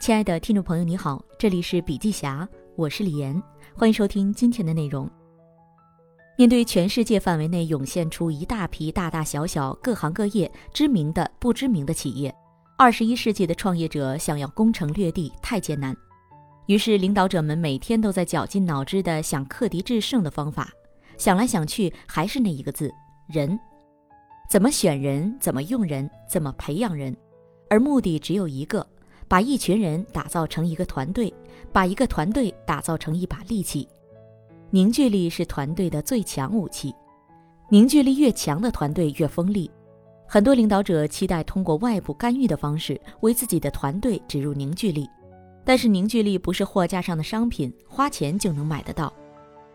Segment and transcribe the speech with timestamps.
[0.00, 3.40] 亲爱的听众朋友，你好，这里是笔记侠，我是李岩，
[3.76, 5.06] 欢迎收听今天的内容。
[6.38, 12.34] 面对全世界范围内涌现出一大批大大小小、各行各业、知名的、不知名的企业，
[12.78, 15.94] 二十一世纪的创业者想要攻城略地太艰难，
[16.64, 20.70] 于是领导者们每天都在绞尽脑汁地想克敌制胜的方法，
[21.18, 22.90] 想来想去还是那一个字：
[23.28, 23.60] 人。
[24.48, 25.36] 怎么选人？
[25.38, 26.08] 怎么用人？
[26.26, 27.14] 怎么培养人？
[27.68, 28.86] 而目的只有一个。
[29.30, 31.32] 把一群人打造成一个团队，
[31.72, 33.88] 把一个团队打造成一把利器。
[34.70, 36.92] 凝聚力是团队的最强武器，
[37.68, 39.70] 凝聚力越强的团队越锋利。
[40.26, 45.08] 很多领导者期待通过外部干预的方式为自己的团队植入凝聚力，
[45.64, 49.12] 但是凝聚力不是货架上的商品，花钱就能买得到。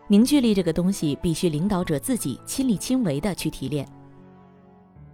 [0.06, 3.88] 凝聚力这个东西必须领导者自己亲力亲为的去提炼。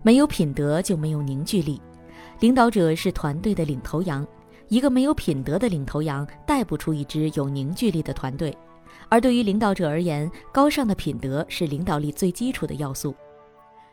[0.02, 1.80] 没有品德就没有凝聚力。
[2.42, 4.27] 领导者是团队的领头羊，
[4.66, 8.53] 一个没有品德的领头羊带不出一支有凝聚力的团队。
[9.08, 13.14] 而对于领导者而言，高尚的品德是领导力最基础的要素。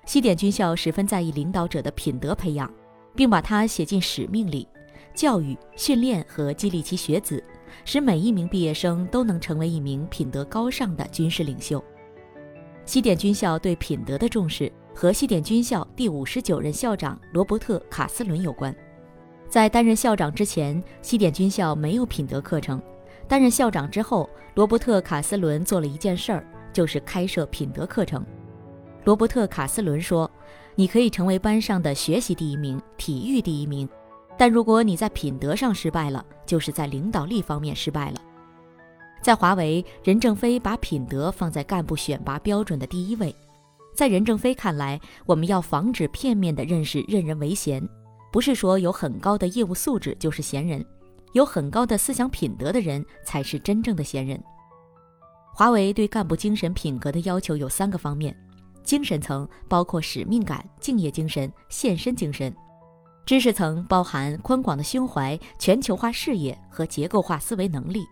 [0.07, 2.73] 西点军校十分在意领导者的品德培养，
[3.15, 4.67] 并把它写进使命里，
[5.13, 7.43] 教育、训练和激励其学子，
[7.85, 11.83] 使每一名毕业生都能成为一名品德高尚的军事领袖。
[12.83, 14.71] 西点军校对品德的重视。
[14.99, 18.75] 和西点军校第五十九任校长罗伯特·卡斯伦有关。
[19.47, 22.77] 在担任校长之前，西点军校没有品德课程；
[23.25, 28.25] 担任校长之后，罗伯特·卡斯伦做了一件事儿，就是开设品德课程。
[29.05, 30.29] 罗伯特·卡斯伦说
[30.75, 33.87] ：“你可以成为班上的学习第一名、体育第一名，
[34.37, 38.19] 但如果你在品德上失败了，就是在领导力方面失败了。”
[39.23, 43.33] 在华为，任正非把品德放在干部选拔标准的第一位。
[43.99, 47.85] 在任正非看来，我们要防止片面的认识任人唯贤，
[48.31, 50.85] 不是说有很高的业务素质就是贤人，
[51.33, 54.41] 有很高的思想品德的人才是真正的贤人。
[55.53, 58.33] 华为对干部精神品格的要求有三个方面：
[58.85, 62.49] 精神层包括使命感、敬业精神、献身精神；
[63.25, 68.03] 知识层包含宽广的胸怀、全球化视野和结构化思维能力；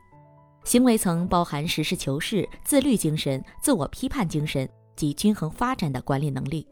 [0.65, 4.69] 行为层包含实事求是、自律精神、自我批判精神。
[4.97, 6.67] 及均衡发展的管理能力，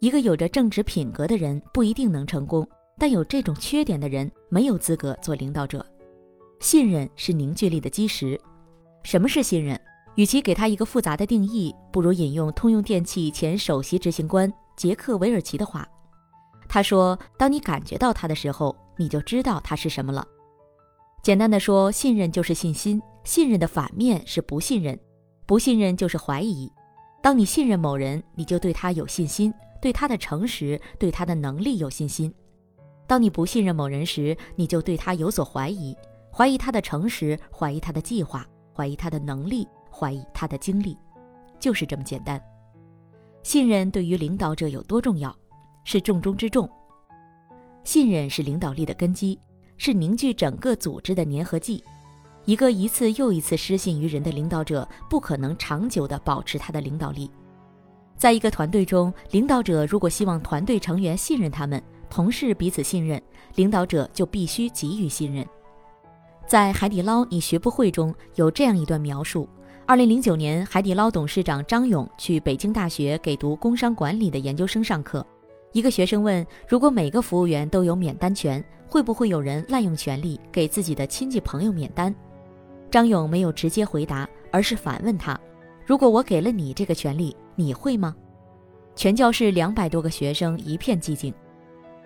[0.00, 5.84] 一个有着正直品格的人不一定能成功，但有这种缺点的人没有资格做领导者。
[6.58, 8.38] 信任是凝聚力的基石。
[9.02, 9.80] 什么是信任？
[10.16, 15.88] 与其给他一个复杂的定义，不如引用通用电气前首席执行官杰克韦尔奇的话。
[16.68, 20.26] 他说：“当你感觉到它的时候，你就知道它是什么了。”
[21.22, 24.98] 简单的说，信任就是信心，信任的反面是不信任，
[25.46, 26.70] 不信任就是怀疑。
[27.22, 32.30] 当你信任某人，你就对他有信心，对他的诚实、对他的能力有信心；
[33.06, 35.94] 当你不信任某人时，你就对他有所怀疑，
[36.32, 40.96] 怀疑他的诚实，怀疑他的计划，怀疑他的能力，怀疑他的经历，
[41.58, 42.40] 就是这么简单。
[43.42, 45.34] 信任对于领导者有多重要？
[45.84, 46.68] 是重中之重。
[47.84, 49.38] 信任是领导力的根基，
[49.76, 51.82] 是凝聚整个组织的粘合剂。
[52.46, 57.30] 一个一次又一次失信于人的领导者，不可能长久地保持他的领导力。
[58.16, 63.20] 在一个团队中，领导者如果希望团队成员信任他们，同事彼此信任，
[63.54, 65.46] 领导者就必须给予信任。
[66.46, 69.48] 在海底捞你学不会中有这样一段描述：
[69.86, 75.24] 二零零九年，海底捞董事长张勇去北京大学给读工商管理的研究生上课，
[75.72, 82.14] 一个学生问：如果每个服务员都有免单权，会不会有人滥用权力给自己的亲戚朋友免单？
[82.90, 85.38] 张勇没有直接回答，而是反问他
[85.86, 88.14] ：“如果我给了你这个权利，你会吗？”
[88.96, 91.32] 全教室两百多个学生一片寂静。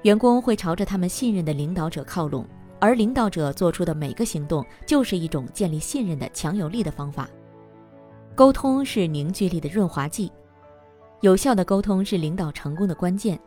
[0.03, 2.47] 员工会朝着他们信任的领导者靠拢，
[2.79, 7.27] 而领导者做出的每个行动就是一种建立信任的强有力的方法。
[8.35, 10.31] 沟通是凝聚力的润滑剂，
[11.23, 13.41] 有效的沟通是领导成功的关键，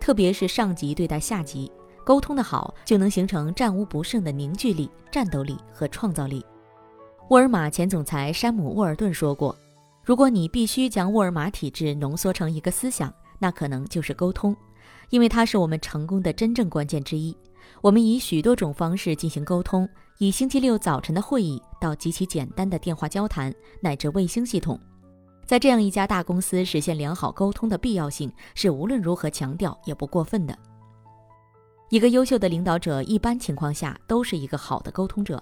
[0.00, 1.70] 特别是上级对待下级，
[2.04, 6.44] 沟通的好就能形成战无不胜的凝聚力、战斗力和创造力。
[7.30, 9.56] 沃尔玛前总裁山姆·沃尔顿说过
[10.02, 14.54] ：“如果你必须将沃尔玛体制浓缩成一个思想，那可能就是沟通，
[15.10, 17.36] 因为它是我们成功的真正关键之一。
[17.82, 19.88] 我们以许多种方式进行沟通，
[20.18, 24.76] 以星期六早晨的会议到极其简单的电话交谈，乃至卫星系统。
[25.46, 30.58] 在这样一家大公司实现良好沟通的必要性，是无论如何强调也不过分的。
[31.90, 35.40] 一个优秀的领导者，一般情况下都是一个好的沟通者。”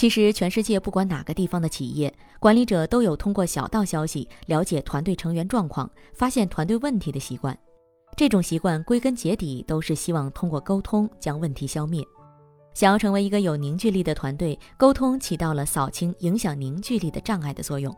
[0.00, 7.54] 其实，全世界不管哪个地方的企业管理者都有通过小道消息了解团队成员状况、发现团队问题的习惯。
[8.16, 12.02] 这种习惯归根结底都是希望通过沟通将问题消灭。
[12.72, 17.94] 想要成为一个有凝聚力的团队，沟通起到了扫清影响凝聚力的障碍的作用，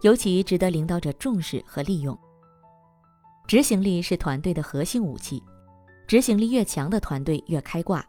[0.00, 2.18] 尤其值得领导者重视和利用。
[3.46, 5.40] 执行力是团队的核心武器，
[6.08, 8.04] 执行力越强的团队越开挂。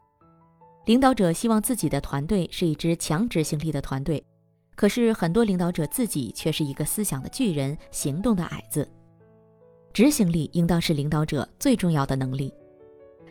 [0.86, 4.24] 领导者希望自己的团队是一支强执行力的团队，
[4.76, 8.88] 可是很多领导者自己却是一个思想的巨人，行动的矮子。
[9.92, 12.54] 执行力应当是领导者最重要的能力。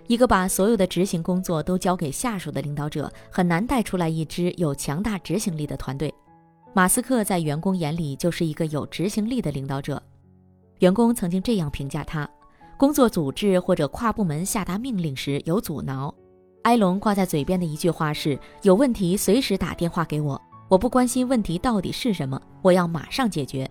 [0.08, 6.12] 一个把所有的执行工作都交给下属的领导者，很难带出来一支有强大执行力的团队。
[6.72, 10.02] 马斯克在员工眼里就是一个有执行力的领导者。
[10.80, 12.28] 员工曾经这样评价他：
[12.76, 16.12] 工作组织或者跨部门下达命令时有阻挠。
[16.64, 23.70] 埃隆挂在嘴边的一句话是：“有问题随时打电话给我，我不关心问题到底是什么，我要马上解决。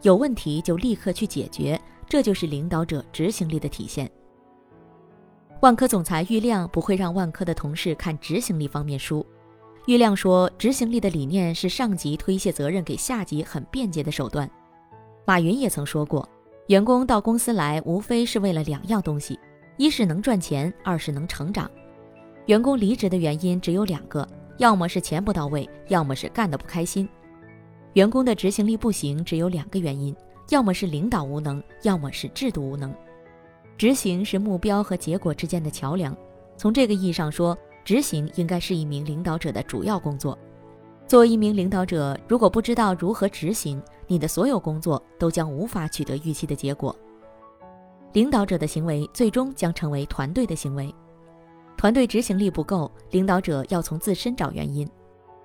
[0.00, 1.78] 有问题就立刻去解决，
[2.08, 4.10] 这就是领导者执行力的体现。”
[5.60, 9.24] 万科总裁郁亮不会让万科的同事看执行力方面书。
[9.86, 14.50] 郁亮说：“执行力的理念是上级推卸责任给下级很便捷的手段。”
[15.26, 16.26] 马云也曾说过
[16.68, 19.38] ：“员工到公司来，无非是为了两样东西，
[19.76, 21.70] 一是能赚钱，二是能成长。”
[22.46, 24.26] 员工离职的原因只有两个，
[24.58, 27.08] 要么是钱不到位，要么是干得不开心。
[27.94, 30.14] 员工的执行力不行，只有两个原因，
[30.50, 32.94] 要么是领导无能，要么是制度无能。
[33.76, 36.16] 执行是目标和结果之间的桥梁。
[36.56, 40.38] 从这个意义上说，执行应该是一名领导者的主要工作。
[41.08, 46.94] 作为一名领导者，如果不知道如何执行，你的所有工作都将无法取得预期的结果。
[48.12, 50.94] 领导者的行为最终将成为团队的行为。
[51.86, 54.84] 团队执行力不够，领导者要从自身找原因。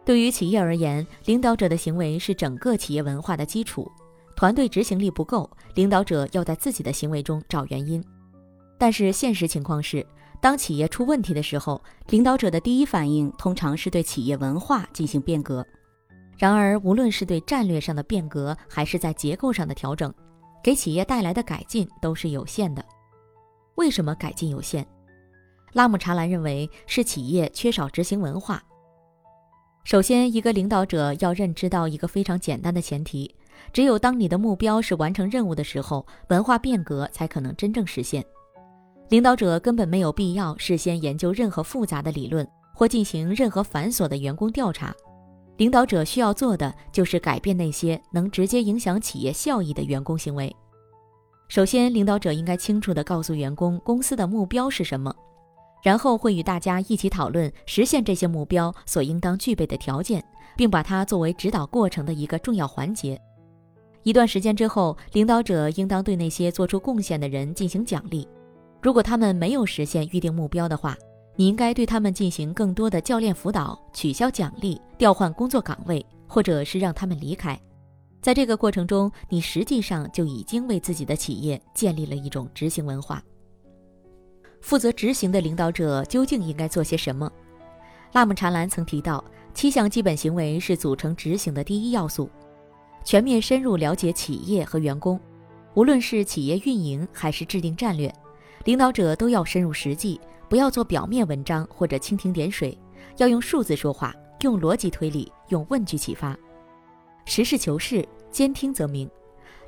[0.03, 3.87] 对于企业而言，领导者的行为是整个企业文化的基础。
[4.35, 8.03] 团队执行力不够，领导者要在自己的行为中找原因。
[8.79, 10.03] 但是现实情况是，
[10.41, 11.79] 当企业出问题的时候，
[12.09, 15.63] 领导者的第一反应通常是对企业文化进行变革。
[16.39, 20.11] 然而，无论是对战略上的变革，还是在结构上的调整，
[20.63, 22.83] 给企业带来的改进都是有限的。
[23.75, 24.83] 为什么改进有限？
[25.73, 28.63] 拉姆查兰认为是企业缺少执行文化。
[29.83, 33.33] 首先，一个领导者要认知到一个非常简单的前提：
[33.73, 38.23] 只有当你的目标是完成任务的时候，文化变革才可能真正实现。
[39.09, 44.93] 领导者根本没有必要事先研究任何复杂的理论或进行任何繁琐的员工调查。
[45.57, 50.55] 领导者需要做的就是改变那些能直接影响企业效益的员工行为。
[51.49, 55.13] 首先，领导者应该清楚地告诉员工公司的目标是什么。
[55.81, 60.23] 然后会与大家一起讨论实现这些目标所应当具备的条件，
[60.55, 63.19] 并把它作为指导过程的一个重要环节。
[64.03, 68.27] 一段时间之后，领导者应当对那些做出贡献的人进行奖励。
[68.81, 70.97] 如果他们没有实现预定目标的话，
[71.35, 77.59] 你应该对他们进行更多的教练辅导、取消奖励、调换工作岗位，或者是让他们离开。
[78.21, 83.23] 在这个过程中，你实际上就已经为自己的企业建立了一种执行文化。
[84.61, 87.29] 负责执行的领导者究竟应该做些什么？
[88.13, 89.23] 拉姆查兰曾提到，
[89.53, 92.29] 七项基本行为是组成执行的第一要素。
[93.03, 95.19] 全面深入了解企业和员工，
[95.73, 98.13] 无论是企业运营还是制定战略，
[98.65, 102.77] 领导者都要深入实际，不要做表面文章或者蜻蜓点水，
[103.17, 106.37] 要用数字说话，用逻辑推理，用问句启发，
[107.25, 109.09] 实事求是，兼听则明。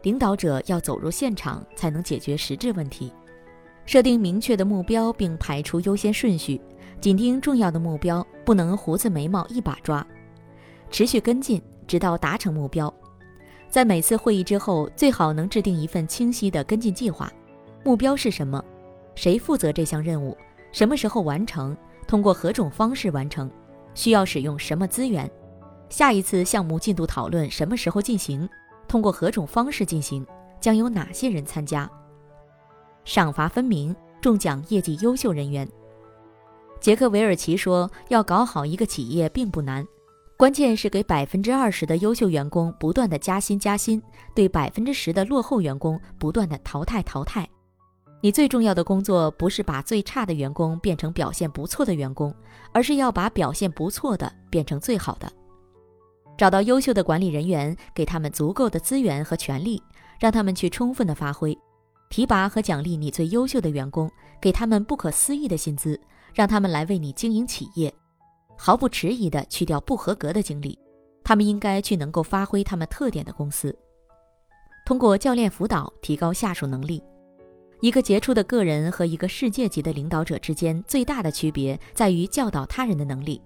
[0.03, 3.11] 领导者要走入现场，才能解决实质问题。
[3.85, 6.59] 设定明确的目标，并排出优先顺序，
[7.01, 10.05] 紧盯重要的目标，不能胡子眉毛一把抓。
[10.89, 12.93] 持续跟进，直到达成目标。
[13.69, 17.31] 在每次会议之后，最好能制定一份清晰的跟进计划。
[17.83, 18.63] 目标是什么？
[19.15, 20.37] 谁负责这项任务？
[20.71, 21.75] 什么时候完成？
[22.07, 23.49] 通过何种方式完成？
[23.95, 25.29] 需要使用什么资源？
[25.89, 28.47] 下一次项目进度讨论什么时候进行？
[28.87, 30.25] 通过何种方式进行？
[30.61, 31.89] 将有哪些人参加？
[33.05, 35.67] 赏罚分明，重奖业绩优秀人员。
[36.79, 39.87] 杰克韦尔奇说：“要搞好一个企业并不难，
[40.35, 44.01] 关键是给百分之二十的优秀员工不断的加薪加薪，
[44.35, 47.47] 对百分之十的落后员工不断的淘汰淘汰。
[48.21, 52.33] 你最重要的工作不是把最差的员工变成表现不错的员工，
[52.73, 55.31] 而是要把表现不错的变成最好的。
[56.37, 59.81] 找到优秀的管理人员，给他们足够的资源和权利，
[60.19, 61.57] 让他们去充分的发挥。”
[62.13, 64.07] 提拔和奖励你最优秀的员工，
[64.39, 65.99] 给他们不可思议的薪资，
[66.31, 67.91] 让他们来为你经营企业，
[68.55, 70.77] 毫不迟疑地去掉不合格的经理，
[71.23, 73.75] 他们应该去能够发挥他们特点的公司。
[74.85, 77.01] 通过教练辅导提高下属能力，
[77.81, 83.41] 一个杰出的个人和一个世界级的领导者之间最大的区别在于教导他人的能力。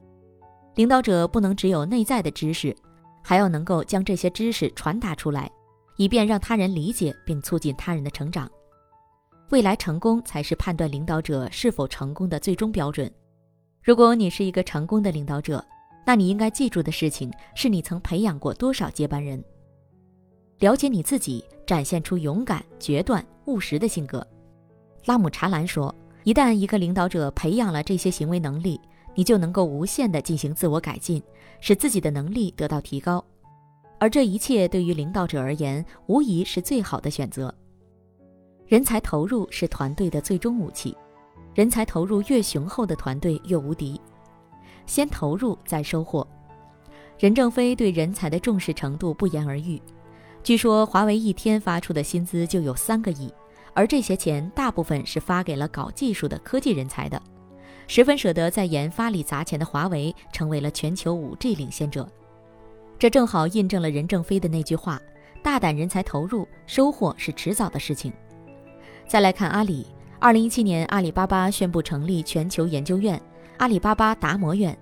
[0.75, 2.75] 领导者不能只有内在的知识，
[3.24, 5.50] 还要能够将这些知识传达出来，
[5.98, 8.50] 以便让他人理解并促进他人的成长。
[9.50, 13.12] 未来成功才是判断领导者是否成功的最终标准。
[13.84, 15.63] 如果你是一个成功的领导者，
[16.06, 19.44] 那你应该记住的事情是你曾培养过多少接班人。
[20.60, 24.25] 了解你自己，展现出勇敢、决断、务实的性格。
[25.06, 25.94] 拉姆查兰说
[26.25, 28.80] ：“一旦一个领导者培养了这些行为能力，
[29.16, 31.22] 你就能够无限地进行自我改进，
[31.62, 33.24] 使自己的能力得到提高。
[34.00, 37.54] 而这一切对于领导者而言，无疑是最好的选择。
[38.66, 40.96] 人才投入是团队的最终武器。”
[41.56, 44.00] 人才投入越雄厚的团队越无敌，
[44.86, 46.27] 先投入再收获。
[47.18, 49.82] 任正非对人才的重视程度不言而喻。
[50.44, 53.34] 据说华为一天发出的薪资就有三个亿，
[53.74, 57.20] 而这些钱大部分是发给了搞技术的科技人才的，
[57.88, 62.08] 十分舍得在研发里砸钱的华为成为了全球 5G 领先者。
[63.00, 65.00] 这正好印证了任正非的那句话：
[65.44, 68.12] 大胆人才投入，收获是迟早的事情。
[69.08, 69.88] 再来看阿里。
[70.20, 73.22] 二零一七年，阿里巴巴宣布成立全球研究院——
[73.58, 74.75] 阿里巴巴达摩院，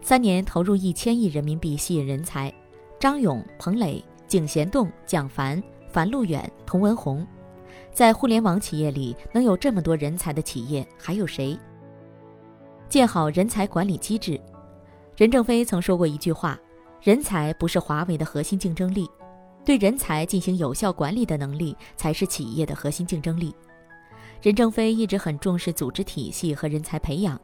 [0.00, 2.54] 三年投入一千亿人民币吸引人才。
[3.00, 7.26] 张勇、彭磊、井贤栋、蒋凡、樊路远、童文红，
[7.92, 11.58] 在互联网企业里能有这么多人才的企业还有谁？
[12.88, 14.40] 建好人才管理机制。
[15.16, 16.56] 任正非曾说过一句话
[17.00, 19.08] ：“人才不是华为的核心竞争力，
[19.64, 23.54] 对人才进行有效管理的能力才是企业的核心竞争力。”
[24.42, 27.40] 任正非一直很重视组织体系和人才培养。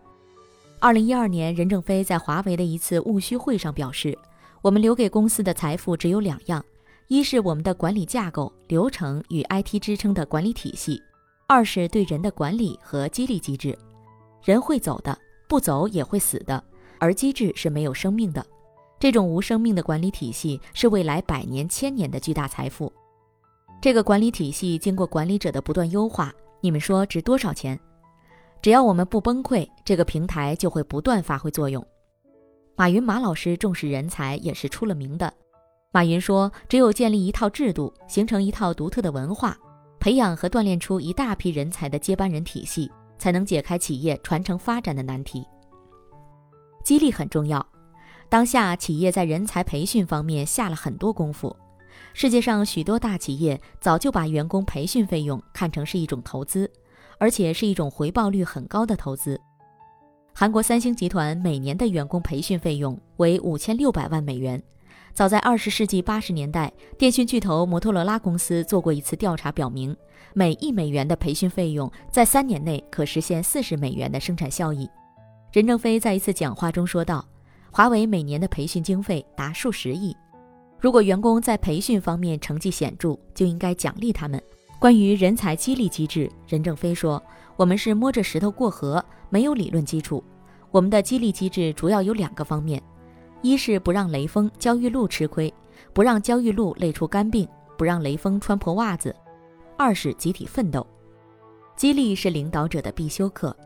[0.78, 4.16] 二零一二年，任正非在华为的一次务虚会上表示
[4.60, 6.64] ：“我们留给公司的财富只有两样，
[7.08, 10.96] 一是我们的管理架构、流程与 IT 支撑的管理体系；
[11.46, 13.76] 二是对人的管理和激励机制。
[14.44, 15.16] 人会走的，
[15.48, 16.62] 不走也会死的，
[16.98, 18.44] 而机制是没有生命的。
[19.02, 22.92] 这种无生命的管理体系是未来百年、千年的巨大财富。
[23.80, 26.32] 这个管理体系经过管理者的不断优化。”
[26.62, 27.76] 你们说值多少钱？
[28.62, 31.84] 只要我们不崩溃，这个平台就会不断发挥作用。
[32.76, 35.34] 马云马老师重视人才也是出了名的。
[35.90, 39.58] 马云说：“只有建立一套制度，形成一套独特的文化，
[39.98, 45.44] 培养和锻炼出一大批人才的接班人体系，才能解开企业传承发展的难题。”
[46.84, 47.66] 激励很重要。
[48.32, 51.54] 当下企业在人才培训方面下了很多功夫。
[52.14, 56.72] 世界上许多大企业早就把员工培训费用看成是一种投资，
[57.18, 59.38] 而且是一种回报率很高的投资。
[60.32, 64.62] 韩国三星集团每年的员工培训费用为五千六百万美元。
[65.12, 69.94] 早在二十世纪八十年代，电讯巨头摩托罗拉公司做过一次调查，表明
[70.32, 74.88] 每一美元的培训费用在三年内可实现四十美元的生产效益。
[75.52, 77.22] 任正非在一次讲话中说道
[77.72, 80.16] ：“华为每年的培训经费达数十亿。”
[80.78, 84.40] 如果员工在培训方面成绩显著，就应该奖励他们。
[84.78, 87.22] 关于人才激励机制，任正非说
[87.56, 90.22] ：“我们是摸着石头过河，没有理论基础。
[90.72, 92.82] 我们的激励机制主要有两个方面：
[93.42, 95.52] 一是不让雷锋、焦裕禄吃亏，
[95.92, 97.48] 不让焦裕禄累出肝病，
[97.78, 99.14] 不让雷锋穿破袜子；
[99.78, 100.84] 二是集体奋斗。
[101.76, 103.56] 激励是领导者的必修课。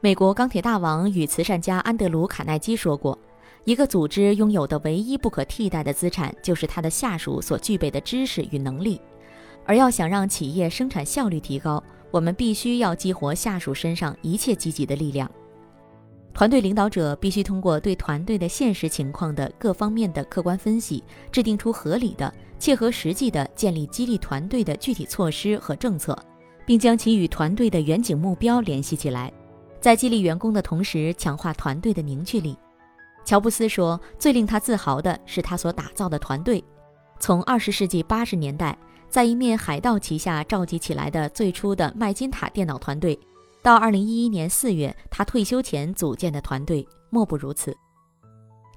[0.00, 3.18] 美国钢铁大王与慈善家安德鲁·卡耐基说过。”
[3.64, 9.00] 一个组织拥有的唯一不可替代的资产，就是他的下属所具备的知识与能力。
[9.64, 15.28] 而要想让企业生产效率提高，我们必须要激活下属身上一切积极的力量。
[16.32, 26.16] 团队领导者必须通过对团队的现实情况的各方面的客观分析，制定出合理的、切合实际的建立激励团队的具体措施和政策，
[26.64, 29.32] 并将其与团队的远景目标联系起来，
[29.86, 32.58] 在激励员工的同时，强化团队的凝聚力。
[33.24, 36.60] 乔布斯说：“最令他自豪的是他所打造的团队。
[37.20, 38.76] 从二十世纪八十年代
[39.08, 43.16] 在一面海盗旗下召集起来的最初的麦金塔电脑团队，
[43.62, 47.72] 到二零一一年四月他退休前组建的团队，莫不如此。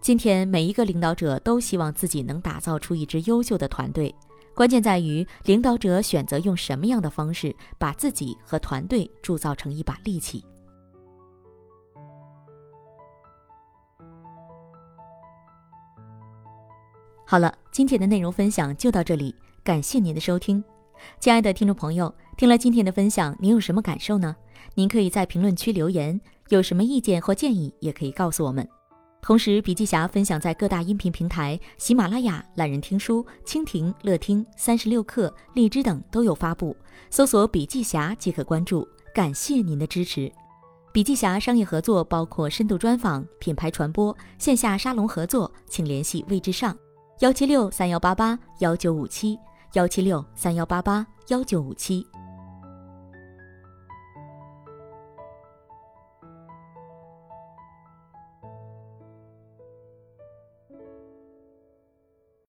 [0.01, 4.13] 今天每一个领导者都希望自己能打造出一支优秀的团队，
[4.53, 10.45] 关键在于领导者选择用什么样的方式把自己和团队铸造成一把利器。”
[17.31, 20.63] 好了，今天的内容分享就到这里，感谢您的收听，
[21.19, 24.35] 亲爱的听众朋友，听了今天的分享，您有什么感受呢？
[24.73, 28.67] 您可以在评论区留言，有什么意见或建议也可以告诉我们。
[29.21, 36.75] 同时，笔记侠分享在各大音频平台、喜马拉雅、懒人听书、蜻蜓、乐听、三十六课、荔枝等都有发布，
[37.11, 38.87] 搜索“笔记侠”即可关注。
[39.13, 40.31] 感谢您的支持。
[40.91, 46.75] 笔记侠商业合作包括深度专访、品牌传播、线下沙龙合作，请联系魏之上，
[47.19, 49.37] 幺七六三幺八八幺九五七，
[49.73, 52.07] 幺七六三幺八八幺九五七。